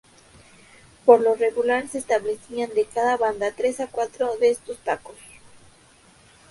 [1.05, 5.15] Por lo regular, se establecían de cada banda tres o cuatro de estos tacos.